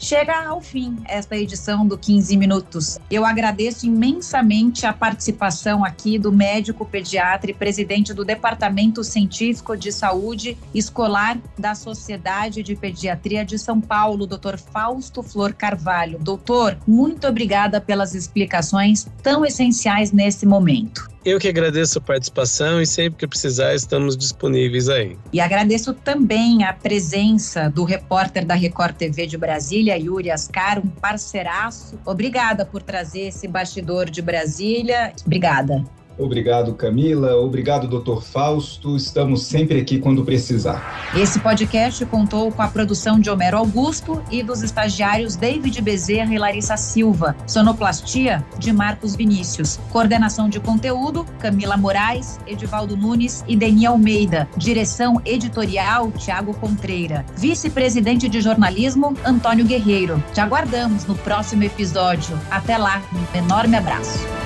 Chega 0.01 0.47
ao 0.47 0.61
fim 0.61 0.95
esta 1.03 1.35
edição 1.35 1.85
do 1.85 1.97
15 1.97 2.37
Minutos. 2.37 2.97
Eu 3.11 3.25
agradeço 3.25 3.85
imensamente 3.85 4.85
a 4.85 4.93
participação 4.93 5.83
aqui 5.83 6.17
do 6.17 6.31
médico 6.31 6.85
pediatra 6.85 7.51
e 7.51 7.53
presidente 7.53 8.13
do 8.13 8.23
Departamento 8.23 9.03
Científico 9.03 9.75
de 9.75 9.91
Saúde 9.91 10.57
Escolar 10.73 11.37
da 11.57 11.75
Sociedade 11.75 12.63
de 12.63 12.77
Pediatria 12.77 13.43
de 13.43 13.59
São 13.59 13.81
Paulo, 13.81 14.25
Dr. 14.25 14.57
Fausto 14.71 15.21
Flor 15.21 15.53
Carvalho. 15.53 16.17
Doutor, 16.17 16.77
muito 16.87 17.27
obrigada 17.27 17.81
pelas 17.81 18.15
explicações 18.15 19.05
tão 19.21 19.45
essenciais 19.45 20.13
nesse 20.13 20.45
momento. 20.45 21.09
Eu 21.29 21.39
que 21.39 21.47
agradeço 21.47 21.99
a 21.99 22.01
participação 22.01 22.81
e 22.81 22.87
sempre 22.87 23.19
que 23.19 23.27
precisar 23.27 23.75
estamos 23.75 24.17
disponíveis 24.17 24.89
aí. 24.89 25.15
E 25.31 25.39
agradeço 25.39 25.93
também 25.93 26.63
a 26.63 26.73
presença 26.73 27.69
do 27.69 27.83
repórter 27.83 28.43
da 28.43 28.55
Record 28.55 28.95
TV 28.95 29.27
de 29.27 29.37
Brasília, 29.37 29.95
Yuri 29.95 30.31
Ascar, 30.31 30.79
um 30.79 30.87
parceiraço. 30.87 31.99
Obrigada 32.03 32.65
por 32.65 32.81
trazer 32.81 33.27
esse 33.27 33.47
bastidor 33.47 34.09
de 34.09 34.23
Brasília. 34.23 35.13
Obrigada. 35.23 35.85
Obrigado, 36.19 36.73
Camila. 36.73 37.35
Obrigado, 37.37 37.87
doutor 37.87 38.21
Fausto. 38.21 38.97
Estamos 38.97 39.45
sempre 39.45 39.79
aqui 39.79 39.97
quando 39.97 40.25
precisar. 40.25 41.09
Esse 41.15 41.39
podcast 41.39 42.05
contou 42.05 42.51
com 42.51 42.61
a 42.61 42.67
produção 42.67 43.19
de 43.19 43.29
Homero 43.29 43.57
Augusto 43.57 44.21
e 44.29 44.43
dos 44.43 44.61
estagiários 44.61 45.37
David 45.37 45.81
Bezerra 45.81 46.33
e 46.33 46.37
Larissa 46.37 46.75
Silva. 46.75 47.35
Sonoplastia 47.47 48.45
de 48.57 48.73
Marcos 48.73 49.15
Vinícius. 49.15 49.79
Coordenação 49.91 50.49
de 50.49 50.59
conteúdo, 50.59 51.25
Camila 51.39 51.77
Moraes, 51.77 52.37
Edivaldo 52.45 52.97
Nunes 52.97 53.45
e 53.47 53.55
Deni 53.55 53.85
Almeida. 53.85 54.47
Direção 54.57 55.21
editorial, 55.23 56.11
Tiago 56.11 56.53
Contreira. 56.53 57.25
Vice-presidente 57.37 58.27
de 58.27 58.41
jornalismo, 58.41 59.15
Antônio 59.25 59.65
Guerreiro. 59.65 60.21
Te 60.33 60.41
aguardamos 60.41 61.05
no 61.05 61.15
próximo 61.15 61.63
episódio. 61.63 62.37
Até 62.51 62.77
lá, 62.77 63.01
um 63.13 63.37
enorme 63.37 63.77
abraço. 63.77 64.38